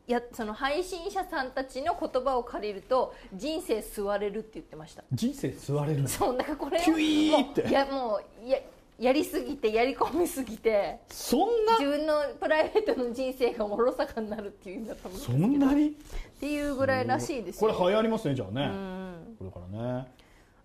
[0.07, 5.05] やその配信者さんたちの言葉を借りると人生吸われるって言ってました。
[5.13, 6.09] 人生吸われるの？
[6.09, 7.63] そうなんかこれをキュイーって。
[7.63, 8.59] もういやもうや
[9.01, 11.79] やりすぎてやり込みすぎてそんな？
[11.79, 15.89] 自分のプライベートの人生がおろそかになるっていう意味だと思うんそんなに？
[15.89, 15.93] っ
[16.39, 17.73] ていうぐらいらしいですよ。
[17.73, 18.67] これ流行りますねじゃあね。
[18.67, 19.37] うん。
[19.39, 20.07] これからね。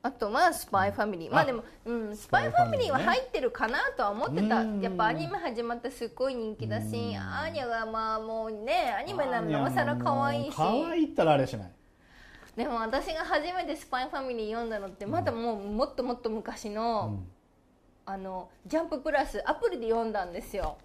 [0.03, 4.79] あとはスパイファミリー、まあでも、うん、スパイファミリーは入ってるかなとは思ってた、うん。
[4.79, 10.55] やっぱアニメ始まってすっごい人気だし、アーニャがまあもうねアニメなのなおさら可愛いし。
[10.55, 11.71] 可愛いったらあれしない。
[12.55, 17.23] でも私が初めてスパイファミリー読んだのってまだもうもっともっと昔の、
[18.05, 20.77] あのジャンププラスアプリで読んだんですよ。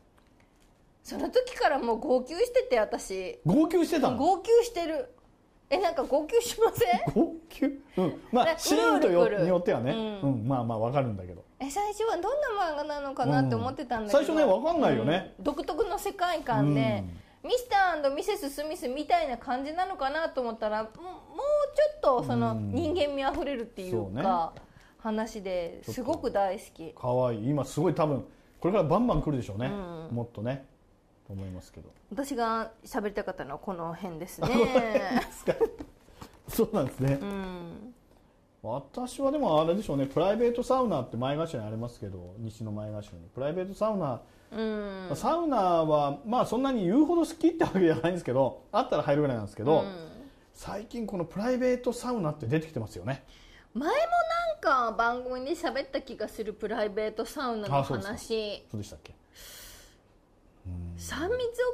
[1.02, 3.38] その時からもう号泣してて私。
[3.44, 4.16] 号泣してたの？
[4.16, 5.14] 号泣してる。
[5.68, 7.00] えなんか号泣しません？
[7.14, 7.78] 号泣？
[7.96, 8.22] うん。
[8.32, 10.20] まねあシーンとよによってはね。
[10.22, 10.48] ううん。
[10.48, 11.44] まあまあわかるんだけど。
[11.58, 15.34] え最初はどんな漫画なのかなって思ってたんだけど、最初ねわかんないよね。
[15.38, 15.44] うん。
[15.44, 17.04] 独特の世界観で、
[17.44, 21.02] ミスターミセス・スミスみたいな感じなのかなと思ったらもうちょ
[21.98, 22.72] っとそのうん。
[22.72, 24.22] 人間味あふれるっていうそうね。
[24.22, 24.52] か、
[25.02, 26.94] 話ですごく大好き。
[26.94, 27.48] 可愛い。
[27.48, 28.24] 今すごい多分
[28.60, 29.66] これからバンバン来るでしょうね。
[29.66, 30.14] うん。
[30.14, 30.66] もっとね。
[31.26, 31.88] と思いますけど。
[32.10, 34.48] 私が喋りたかったのはこの辺ですね。
[36.48, 37.18] そうなんですね。
[37.20, 37.94] うん。
[38.62, 40.06] 私はでもあれでしょうね。
[40.06, 43.26] プライベートサウナって前頭にありますけど西の前頭に。
[43.34, 44.20] プライベートサウナ。
[44.52, 45.10] うん。
[45.14, 49.84] サウナはまあそんなに言うほど好きってわけじゃないんですけどあったら入るぐらいなんですけど、
[50.52, 53.24] 最近このプライベートサウナって出てきてますよね。
[53.72, 53.94] 前も
[54.60, 58.64] か番組で喋った気がするプライベートサウナの話。
[58.70, 59.14] そうでしたっけ
[60.66, 61.28] ？3密を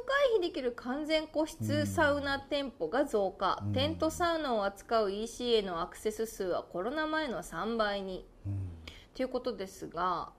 [0.05, 3.73] 回避できる完全個室サウナ店舗が増加、うん。
[3.73, 8.25] テントサウナを扱う EC へのアクセス数はコロナ前の3倍に、
[9.13, 10.31] ということですが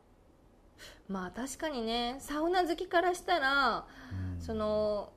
[1.09, 3.87] まあ確かにねサウナ好きからしたら、
[4.41, 5.13] その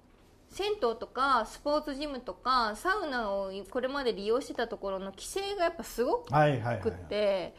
[0.52, 6.90] 銭湯とかスポーツジムとかサウナをこれまで利用してたところの規制がやっぱすごくはいはいはいはい。
[6.90, 7.56] って、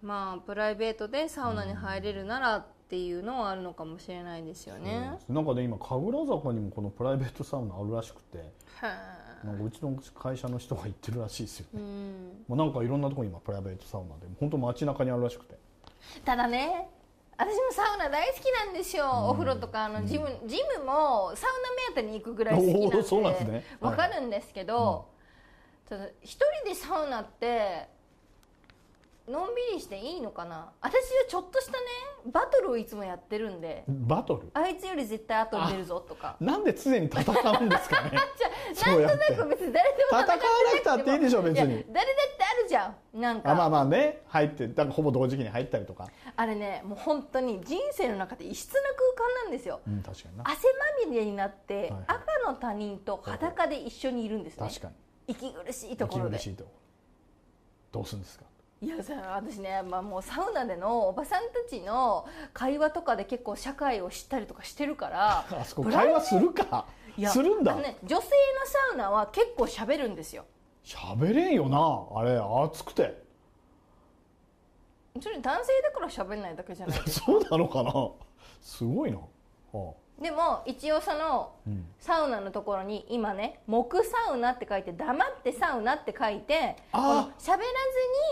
[0.00, 5.18] まあプライベートでサウナに入れるならっていうのはあるのかもしれないですよね。
[5.28, 8.38] なんかね今神楽坂にもこのプライベートサウナあるらしくて
[8.80, 8.94] は
[9.42, 12.44] なんかうちの会社の人が行ってるらしいですよあうん。
[12.46, 15.58] もうなんかいろんなところに今プライベートサウナで本当街中にあるらしくて。
[16.24, 16.88] ただね
[17.36, 22.66] 私もサウナ大好きなんですよ、お風呂とかあのジム、ジムもサウナ目当てに行くぐらい好き
[23.22, 23.64] なんで。
[23.80, 25.06] わかるんですけど、
[25.88, 27.88] ただ一人でサウナって
[29.28, 30.70] のんびりしていいのかな？
[30.82, 31.78] 私はちょっとしたね
[32.26, 33.84] バトルをいつもやってるんで。
[33.88, 34.50] バトル？
[34.52, 36.36] あいつより絶対後に出るぞとか。
[36.40, 38.10] なんで常に戦うんですかね？
[38.74, 41.58] じゃあ なんとなく別に誰でも戦わなくたっていいでしょ別に。
[41.58, 43.20] や誰だってあるじゃん。
[43.20, 43.50] なんか。
[43.50, 44.22] あまあまあね。
[44.26, 46.08] 入ってだからほぼ同時期に入ったりとか。
[46.36, 48.80] あれねもう本当に人生の中で異質な
[49.16, 49.80] 空間なんですよ。
[49.86, 50.44] うん確かにな。
[50.46, 50.68] 汗
[51.04, 54.68] まみれになって、はい赤の他人と裸で一緒にいるんですね。
[54.68, 54.94] 確かに。
[55.28, 56.36] 息苦しいところで。
[56.36, 56.70] 息苦しいとこ。
[57.94, 58.44] ろどうするんですか？
[58.84, 66.86] いやさ私ね、まあ、もうサウナでのおばさんたちの会話とかで結構社会を知ったりとかしてるから あそこ会話するか？
[67.28, 67.74] するんだ。
[67.76, 68.30] ね、女性の
[68.66, 70.44] サウナは結構喋るんですよ。
[70.84, 71.78] 喋れんよな
[72.20, 73.22] あれ熱くて。
[75.22, 76.98] それ男性だから喋んないだけじゃない？
[77.08, 77.92] そうなのかな？
[78.60, 79.18] すごいな、
[79.72, 81.52] はでも一応その
[81.98, 87.60] サウナのところに今ね「木サウナ」って書いて「黙ってサウナ」って書いて喋らず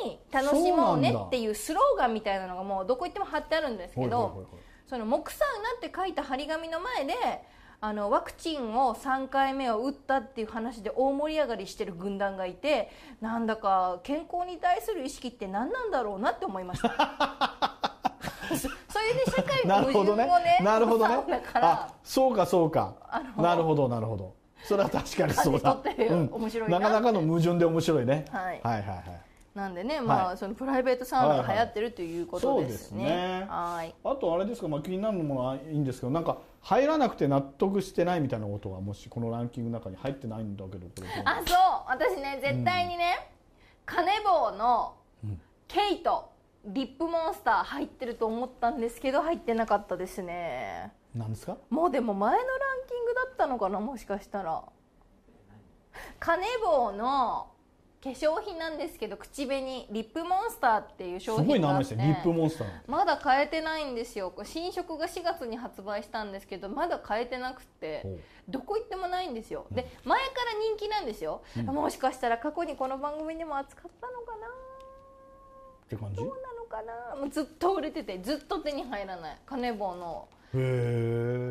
[0.05, 4.47] に楽しもうねっていうスローガンみたいなのがもうどこ行っても貼ってあるんですけど
[4.87, 7.14] その木サウナって書いた張り紙の前で
[7.81, 12.90] あのワクチンを3回目を打ったっていう話で大盛り上がりしてる軍団がいて
[13.21, 17.91] なんだか健康に対する意識って何なんだろうなって思いました
[18.56, 20.24] そ それで社会なの矛るほどね。
[20.24, 21.72] 盾をねなるほどサウナねから。
[21.72, 22.94] あそうかそうか。
[23.36, 23.42] の。
[23.42, 24.34] なるほどなるほど。
[24.64, 25.76] それは確かにそうだ。
[26.68, 26.78] な。
[26.78, 28.60] なかなかの矛盾で面白いね、はい。
[28.62, 29.04] はいはいはい。
[29.54, 30.36] なんでね、まあ、はい。
[30.38, 33.46] そのプライベートサウナが流行ってるということですね。
[33.48, 33.94] はい。
[34.02, 40.86] あとあれですか、まあ、気になるのもいいんですけどなんか入らなくて納得してないみたいなことがもしこのランキングの中に入ってないんだけど
[41.24, 43.28] あ、そう、私ね、絶対にね、
[43.84, 44.94] カネボウの
[45.68, 46.32] ケイト、
[46.64, 50.92] リップモンスター入ってると思ったんですけど、入ってなかったですね。
[51.14, 51.57] なんですか？
[51.70, 52.48] もうでも前のラン
[52.88, 54.62] キングだったのかな、もしかしたら。
[56.18, 57.48] カネボウの
[58.03, 61.94] 化粧品なんですけど口紅リップモンスターっていう商品があって。
[61.94, 62.72] リップモンスターの。
[62.87, 64.33] まだ買えてないんですよ。
[64.44, 68.07] 新色が4月に発売したんですけどまだ買えてなくて。
[68.48, 69.66] どこ行ってもないんですよ。
[69.70, 74.48] で前から人気なんですよ、もしかしたら過去にこの番組でも扱ったのかな
[75.94, 76.16] って感じ？
[76.16, 77.16] どうなのかな？
[77.20, 79.38] もうずっと売れててずっと手に入らない。
[79.44, 80.28] カネボウの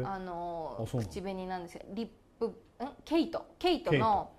[0.05, 1.81] あのあ口紅なんですよ。
[1.93, 2.07] リッ
[2.39, 2.53] プん？
[3.05, 3.45] ケイト。
[3.59, 4.31] ケイトの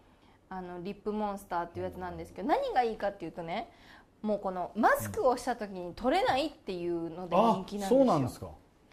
[0.49, 3.71] あのリップモンスターっていうやつなんですけど何がいいかっていうとね
[4.21, 7.99] もうこのマスクをした時に取れないっていうので人あ気なんですよ。
[7.99, 8.49] そうなんですか。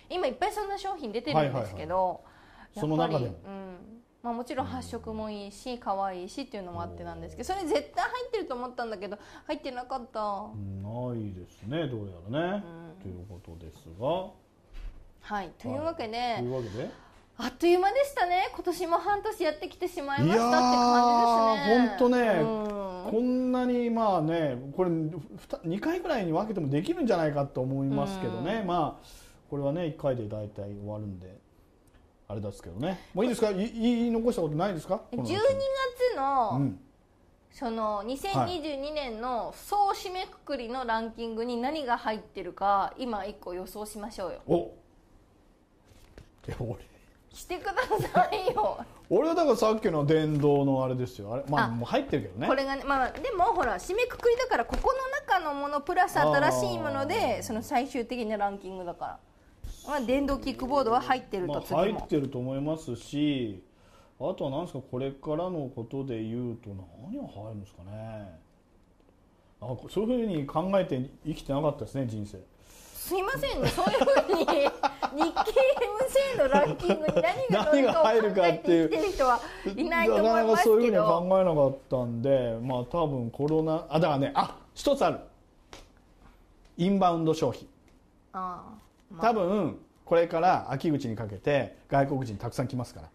[0.10, 2.22] 今いっぱいそんな商品出てるんですけど、
[2.76, 2.80] い。
[2.80, 3.26] その中でも。
[3.26, 12.63] やっぱりうんまあ、もちろん発色もいいし可愛いしっていうのもあってなんですけどそれ絶対入ってると思ったんだけど入ってなかった、ないですねどうやらね、
[13.01, 14.27] ということですが。
[15.21, 15.51] はい。
[15.58, 16.89] というわけで、というわけで？
[17.38, 18.49] あっという間でしたね。
[18.53, 21.88] 今年も半年やってきてしまいましたって感じですね。
[21.88, 29.05] 本当ね、こんなにまあねこれ2回ぐらいに分けてもできるんじゃないかと思いますけどね、まあ
[29.49, 31.39] これはね1回で大体終わるんで
[32.32, 33.00] あれですけどね。
[33.15, 33.50] もういいですか？
[33.50, 35.39] い言い残したことないですか？12月
[36.15, 36.80] この、うん。
[37.52, 44.42] その2022年の総締めくくりのランキングに何が入ってるか今一個予想しましょうよ。
[44.48, 44.72] お。
[46.46, 46.88] で俺
[47.34, 47.74] してくだ
[48.13, 48.78] さいよ。
[49.10, 51.34] 俺はだからさっきの電動のあれですよ。
[51.34, 51.68] あれまああ。
[51.70, 52.48] もう入ってるけどね。
[52.48, 59.20] これがねまあでもほら締めくくりだからここの中のものプラス新しいものでその最終的なランキングだから、
[59.89, 63.63] まあ、電動キックボードは入ってるまあ、と入ってると思いますし
[64.19, 66.69] あとは何ですかこれからのことで言うと
[67.02, 68.39] 何が入るんですかね。
[69.62, 72.39] あそういうふうに考えて生きてなかったですね人生。
[72.93, 74.69] すいませんねそういうふうに日経
[76.36, 79.41] MC のランキングに何が入るかっていう人は
[79.75, 85.19] いないと思いなかなますかそういうふうに考えなかったんでまあ多分コロナあだからねあ一つある。
[86.78, 87.67] インバウンド消費。
[88.34, 88.78] あ
[89.19, 93.10] 多分これから秋口にかけて外国人たくさん来ますから。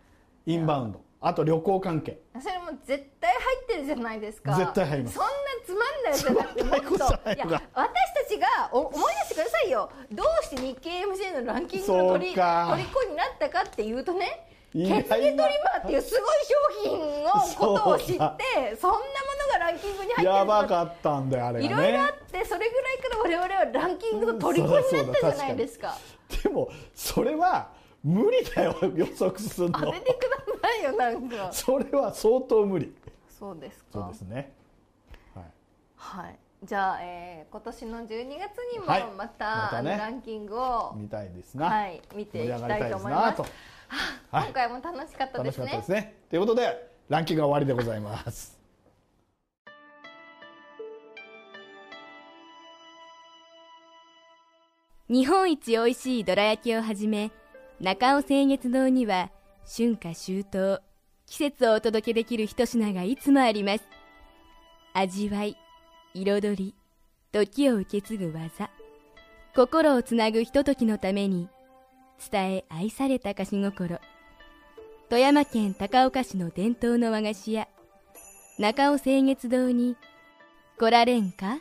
[0.47, 1.01] インバウンド。
[1.21, 2.21] あと旅行関係。
[2.35, 4.55] あそれも絶対入ってるじゃないですか。
[4.57, 5.15] 絶対入ります。
[5.17, 5.31] そんな
[5.65, 7.31] つまんないやつじゃなくてもっと。
[7.31, 9.91] いいや私たちがお思い出してくださいよ。
[10.13, 18.35] どうして日経 MC のランキングの取り虜になったかっていうとね意ケツ外な毛トリマーっていうすごい商品のことを知ってそんなも
[18.77, 21.75] のがランキングに入ってるやばかったんだよあれがね。
[21.75, 25.97] いろいろあってそれぐらいから我々はランキングの虜になったじゃないですか。
[26.43, 27.71] でもそれは
[28.03, 29.81] 無理だよ予測するの。
[29.81, 31.53] 当ててくださいよなんか。
[31.53, 32.93] それは相当無理。
[33.29, 33.85] そうですか。
[33.93, 34.53] そうですね。
[35.97, 36.39] はい。
[36.63, 39.07] じゃあ、えー今年の12月にもはい。
[39.17, 39.97] また,、またね。
[39.97, 43.43] ランキングを見たいですな、はい見ていきたいと思います
[43.89, 44.45] はい。
[44.45, 45.67] 今回も楽しかったですね。
[45.67, 46.15] 楽しかったですね。
[46.31, 48.59] ということでランキングが終わりでございます。
[55.09, 57.31] 日本一美味しいどら焼きをはじめ
[57.81, 59.31] 中尾清月堂には
[59.67, 60.81] 春夏秋冬
[61.27, 63.85] 季節をお届けできる一品がいつもあります。
[64.93, 65.57] 味わい
[66.15, 66.75] 彩り
[67.33, 68.71] 時を受け継ぐ技。
[69.55, 71.49] 心をつなぐひとときのために
[72.31, 73.99] 伝え愛された菓子心。
[75.11, 77.69] 富山県高岡市の伝統の和菓子屋
[78.59, 79.97] 中尾清月堂に
[80.79, 81.59] 来られんか？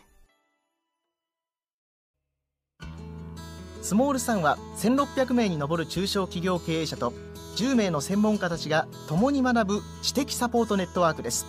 [3.81, 7.13] スモールさんは1600名に上る中小企業経営者と
[7.57, 11.45] 10名の専門家たちが共に学ぶ知的サポートネットワークです。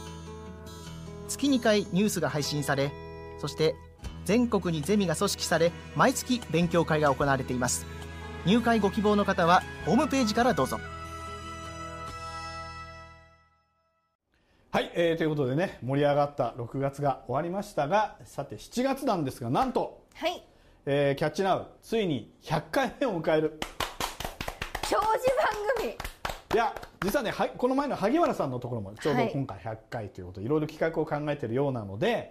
[1.29, 2.91] 月2回ニュースが配信され
[3.39, 3.75] そして
[4.25, 7.87] 全国にゼミが組織され毎月勉強会が行われています。
[8.47, 10.79] 入会ご希望の方はホームページからどうぞ。
[14.71, 20.45] はい、えーということでね盛り上がった6月が終わりましたがさて7月なんですがなんと、はい。
[20.85, 23.59] えーキャッチナウついに100回目を迎える。
[24.83, 25.07] 長寿番
[25.79, 25.93] 組。
[25.93, 25.97] い
[26.57, 32.31] や実はねはこの前の萩原さんのところもちょうどはい今回100回ということで、い、ろいろ企画を考えているようなので、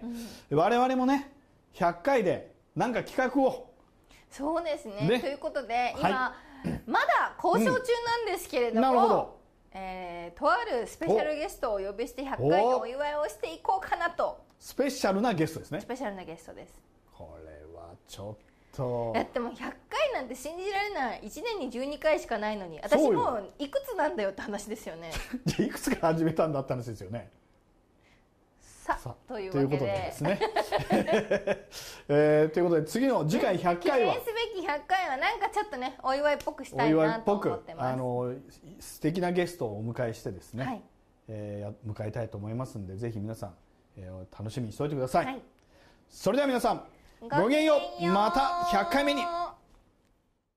[0.50, 1.32] 我々もね
[1.74, 3.73] 100回で何か企画を
[4.36, 5.08] そうですね。
[5.08, 5.20] ね。
[5.20, 6.34] ということで今、は
[6.86, 9.36] まだ交渉中なんですけれども、なるほど。
[9.72, 12.86] えーとあるスペシャルゲストをお呼びして100回のお。
[12.86, 14.44] 祝いをしていこうかなと。
[14.58, 15.80] スペシャルなゲストですね。
[15.80, 16.80] スペシャルなゲストです。
[17.12, 18.36] これはちょっ
[18.76, 19.12] と。
[19.14, 21.20] だってもう100回なんて信じられない。
[21.22, 25.12] 1年に12回しかないのに私もういくつなんだよって話ですよね。
[25.46, 27.30] じゃあいくつから始めたんだって話ですよね
[28.84, 30.38] さあということででですね、
[32.08, 34.12] えーということで次の次回 100記回は。
[34.12, 37.86] 念すべき100回はなんかちょっとねお祝いっぽくしたいいなと思ってます。
[37.86, 38.34] あの
[38.80, 40.82] 素敵なゲストをお迎えしてですね、はい。
[41.28, 43.54] えーや迎えたいと思いますんでぜひ皆さん
[43.96, 45.42] えー楽しみにしておいてください、はい。
[46.10, 46.84] それでは皆さん
[47.22, 48.06] ごきげんよう。
[48.08, 48.40] また
[48.76, 49.22] 100回目に